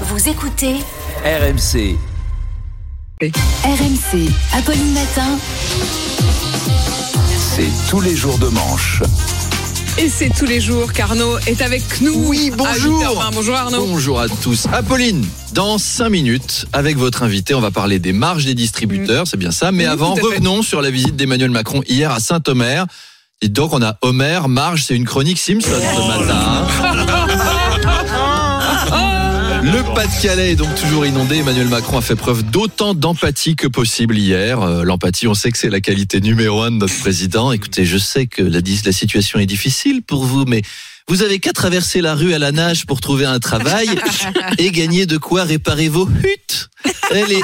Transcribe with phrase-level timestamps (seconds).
[0.00, 0.74] Vous écoutez
[1.24, 1.96] RMC.
[3.22, 5.38] RMC, Apolline Matin.
[7.38, 9.02] C'est tous les jours de manche.
[9.96, 12.12] Et c'est tous les jours qu'Arnaud est avec nous.
[12.26, 13.00] Oui, bonjour.
[13.04, 13.34] 8h20.
[13.34, 13.86] Bonjour Arnaud.
[13.86, 14.66] Bonjour à tous.
[14.72, 19.36] Apolline, dans 5 minutes, avec votre invité, on va parler des marges des distributeurs, c'est
[19.36, 19.70] bien ça.
[19.70, 22.86] Mais Oui, avant, revenons sur la visite d'Emmanuel Macron hier à Saint-Omer.
[23.42, 26.66] Et donc, on a Homer, Marge, c'est une chronique Simpson ce matin.
[29.94, 31.36] Pas-de-Calais est donc toujours inondé.
[31.36, 34.60] Emmanuel Macron a fait preuve d'autant d'empathie que possible hier.
[34.60, 37.52] Euh, L'empathie, on sait que c'est la qualité numéro un de notre président.
[37.52, 38.60] Écoutez, je sais que la
[38.92, 40.62] situation est difficile pour vous, mais
[41.08, 43.88] vous avez qu'à traverser la rue à la nage pour trouver un travail
[44.58, 46.68] et gagner de quoi réparer vos huttes.
[47.12, 47.40] Eh, les,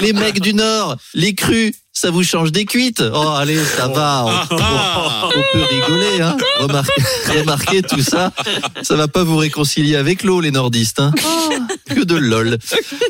[0.00, 3.02] les mecs du Nord, les crus, ça vous change des cuites.
[3.12, 4.24] Oh, allez, ça va.
[4.50, 6.36] On, on- on peut rigoler, hein.
[6.60, 7.02] Remarquez,
[7.40, 8.32] remarquez tout ça.
[8.82, 11.12] Ça va pas vous réconcilier avec l'eau, les nordistes, hein.
[11.88, 12.58] Que de lol.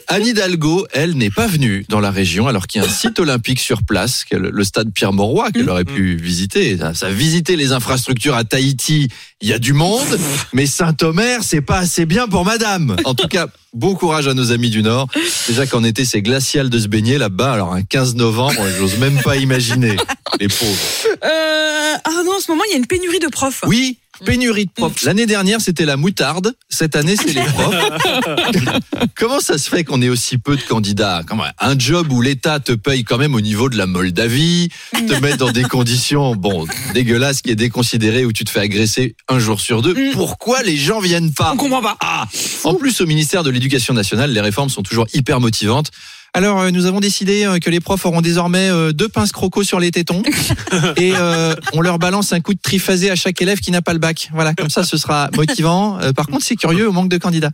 [0.09, 3.19] Anne Hidalgo, elle, n'est pas venue dans la région alors qu'il y a un site
[3.19, 6.79] olympique sur place, le stade Pierre-Mauroy, qu'elle aurait pu visiter.
[6.79, 9.09] Ça, ça a visité les infrastructures à Tahiti.
[9.41, 10.19] Il y a du monde,
[10.53, 12.97] mais Saint-Omer, c'est pas assez bien pour madame.
[13.05, 15.07] En tout cas, bon courage à nos amis du Nord.
[15.47, 17.53] Déjà qu'en été, c'est glacial de se baigner là-bas.
[17.53, 19.97] Alors, un 15 novembre, j'ose même pas imaginer.
[20.41, 20.77] Les pauvres.
[21.25, 23.63] Euh, Arnaud, en ce moment, il y a une pénurie de profs.
[23.67, 25.03] Oui, pénurie de profs.
[25.03, 26.55] L'année dernière, c'était la moutarde.
[26.69, 27.75] Cette année, c'est les profs.
[29.17, 31.23] Comment ça se fait qu'on ait aussi peu de candidats?
[31.59, 35.37] Un job où l'État te paye quand même au niveau de la Moldavie, te met
[35.37, 39.61] dans des conditions bon dégueulasses, qui est déconsidéré, où tu te fais agresser un jour
[39.61, 39.95] sur deux.
[39.95, 40.13] Mm.
[40.13, 41.53] Pourquoi les gens viennent pas?
[41.55, 41.97] On comprend pas.
[42.01, 42.27] ah,
[42.65, 45.91] en plus, au ministère de l'Éducation nationale, les réformes sont toujours hyper motivantes.
[46.39, 49.65] Alors, euh, nous avons décidé euh, que les profs auront désormais euh, deux pinces croco
[49.65, 50.23] sur les tétons
[50.97, 53.93] et euh, on leur balance un coup de triphasé à chaque élève qui n'a pas
[53.93, 54.31] le bac.
[54.33, 55.99] Voilà, comme ça, ce sera motivant.
[56.15, 57.51] Par contre, c'est curieux au manque de candidats.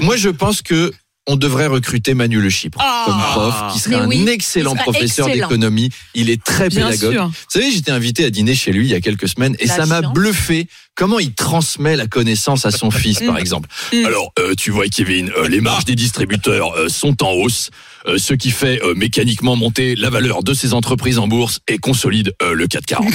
[0.00, 0.92] Moi, je pense que
[1.30, 3.04] on devrait recruter Manu Le Chypre Ah.
[3.06, 5.90] comme prof, qui serait Mais un oui, excellent professeur d'économie.
[6.14, 7.12] Il est très Bien pédagogue.
[7.12, 7.26] sûr.
[7.26, 9.76] Vous savez, j'étais invité à dîner chez lui il y a quelques semaines et La
[9.76, 10.66] ça m'a bluffé
[10.96, 13.38] comment il transmet la connaissance à son fils, par Mm.
[13.38, 13.68] exemple.
[13.92, 14.04] Mm.
[14.06, 17.70] Alors, euh, tu vois, Kevin, euh, les marges des distributeurs euh, sont en hausse,
[18.06, 21.78] euh, ce qui fait euh, mécaniquement monter la valeur de ces entreprises en bourse et
[21.78, 23.06] consolide euh, le 440.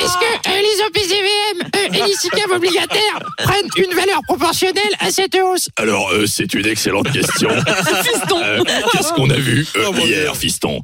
[0.00, 1.75] Est-ce que les OPCVM euh, et les
[2.14, 7.48] SICAV obligataires prennent une valeur proportionnelle à cette hausse Alors, euh, c'est une excellente question.
[8.02, 8.40] Fiston.
[8.42, 8.62] Euh,
[8.92, 10.82] Qu'est-ce qu'on a vu euh, hier, fiston?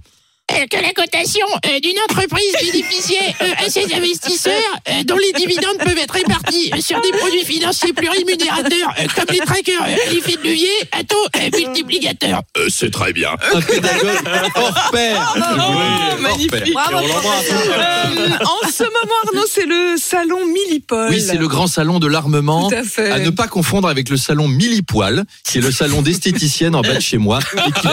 [0.51, 4.53] Euh, Que la cotation euh, d'une entreprise bénéficiait euh, à ses investisseurs
[4.89, 9.25] euh, dont les dividendes peuvent être répartis sur des produits financiers plus rémunérateurs euh, comme
[9.31, 12.43] les trackers euh, l'effet de levier à taux euh, multiplicateur.
[12.59, 13.31] Euh, C'est très bien.
[13.55, 14.21] Un pédagogue
[14.57, 15.35] hors pair.
[15.37, 16.77] Oh, Hors magnifique.
[16.77, 21.07] en ce moment, Arnaud, c'est le salon Millipol.
[21.11, 22.69] Oui, c'est le grand salon de l'armement.
[22.69, 23.11] Tout à fait.
[23.11, 26.95] À ne pas confondre avec le salon Millipoil, qui est le salon d'esthéticienne en bas
[26.97, 27.89] de chez moi et qui vous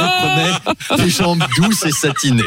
[0.95, 2.38] promet des jambes douces et satinées.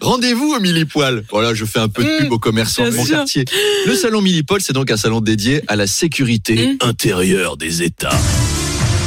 [0.00, 1.24] Rendez-vous au Millipoil.
[1.30, 3.16] Voilà, je fais un peu de pub aux commerçants de mon sûr.
[3.16, 3.44] quartier.
[3.86, 6.76] Le salon Millipol, c'est donc un salon dédié à la sécurité Mm.
[6.88, 8.10] intérieure des États.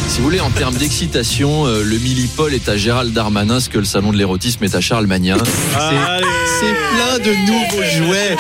[0.10, 3.78] Si vous voulez, en termes d'excitation, euh, le Millipol est à Gérald Darmanin, ce que
[3.78, 5.38] le salon de l'érotisme est à Charles Magnin.
[5.38, 6.26] C'est
[6.60, 8.36] c'est plein de nouveaux jouets.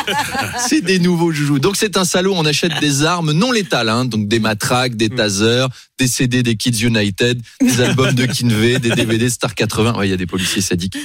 [0.68, 1.60] C'est des nouveaux joujoux.
[1.60, 5.10] Donc c'est un salon, on achète des armes non létales, hein, donc des matraques, des
[5.10, 9.96] tasers, des CD des Kids United, des albums de Kinvey, des DVD Star 80.
[9.98, 10.98] Ouais, il y a des policiers sadiques.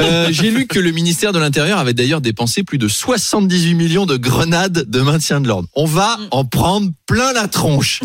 [0.00, 4.06] Euh, J'ai lu que le ministère de l'Intérieur avait d'ailleurs dépensé plus de 78 millions
[4.06, 5.68] de grenades de maintien de l'ordre.
[5.74, 8.00] On va en prendre plein la tronche.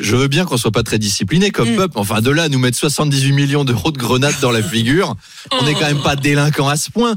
[0.00, 1.76] Je veux bien qu'on soit pas très discipliné comme Mm.
[1.76, 1.98] peuple.
[1.98, 5.14] Enfin, de là nous mettre 78 millions d'euros de grenades dans la figure,
[5.52, 7.16] on n'est quand même pas délinquant à ce point.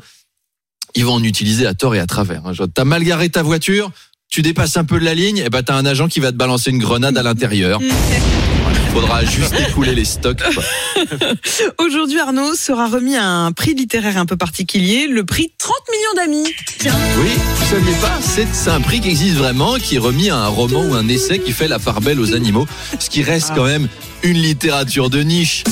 [0.96, 2.46] Ils vont en utiliser à tort et à travers.
[2.46, 2.54] hein.
[2.74, 3.92] T'as mal garé ta voiture,
[4.30, 6.38] tu dépasses un peu de la ligne, et ben t'as un agent qui va te
[6.38, 7.80] balancer une grenade à l'intérieur.
[8.74, 10.44] Il faudra juste écouler les stocks.
[11.78, 16.54] Aujourd'hui, Arnaud sera remis un prix littéraire un peu particulier, le prix 30 millions d'amis.
[16.80, 16.94] Tiens.
[17.18, 20.48] Oui, vous saviez pas, c'est un prix qui existe vraiment, qui est remis à un
[20.48, 22.68] roman ou un essai qui fait la part belle aux animaux,
[23.00, 23.88] ce qui reste quand même
[24.24, 25.64] une littérature de niche.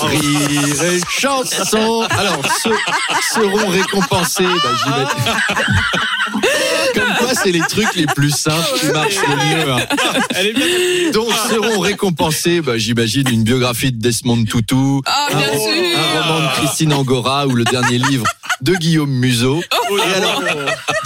[0.00, 2.06] Rire et chanson.
[2.10, 2.74] Alors, ceux
[3.34, 4.44] seront récompensés.
[4.44, 5.08] Bah,
[7.34, 9.72] c'est les trucs les plus simples qui marchent le mieux.
[9.72, 11.10] hein.
[11.12, 14.74] Donc, seront récompensés, bah, j'imagine, une biographie de Desmond Tutu,
[15.06, 15.98] Ah, un, bien ro- sûr.
[15.98, 18.24] un roman de Christine Angora ou le dernier livre
[18.60, 19.60] de Guillaume Museau.
[19.90, 20.42] Et alors,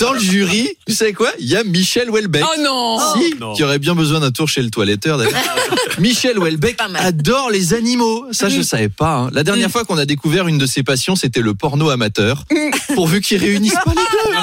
[0.01, 1.31] dans le jury, vous savez quoi?
[1.41, 2.45] Il y a Michel Houellebecq.
[2.47, 5.33] Oh non Si, qui aurait bien besoin d'un tour chez le toiletteur d'ailleurs.
[5.99, 7.05] Michel Houellebecq Pas mal.
[7.05, 8.27] adore les animaux.
[8.33, 9.15] Ça, je savais pas.
[9.17, 9.31] hein.
[9.33, 12.45] La dernière fois qu'on a découvert une de ses passions, c'était le porno amateur.
[12.95, 14.35] Pourvu qu'ils réunissent pas les deux.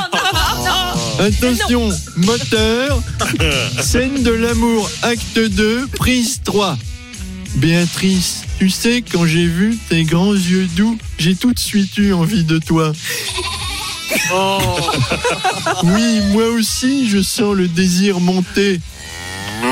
[1.19, 3.01] Attention, moteur,
[3.81, 6.77] scène de l'amour, acte 2, prise 3.
[7.55, 12.13] Béatrice, tu sais, quand j'ai vu tes grands yeux doux, j'ai tout de suite eu
[12.13, 12.91] envie de toi.
[15.83, 18.79] Oui, moi aussi, je sens le désir monter.
[19.63, 19.67] Oh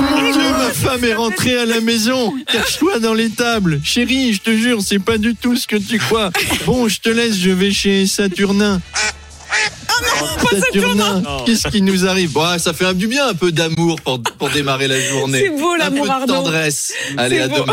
[0.00, 2.34] mon Dieu, ma femme est rentrée à la maison.
[2.50, 3.80] Cache-toi dans les tables.
[3.84, 6.30] Chérie, je te jure, c'est pas du tout ce que tu crois.
[6.66, 8.80] Bon, je te laisse, je vais chez Saturnin.
[11.46, 14.50] Qu'est-ce qui nous arrive Bon, Ça fait un du bien un peu d'amour pour, pour
[14.50, 15.42] démarrer la journée.
[15.44, 16.26] C'est beau, l'amour, Arnaud.
[16.26, 16.92] tendresse.
[17.16, 17.60] Allez, à beau.
[17.60, 17.72] demain.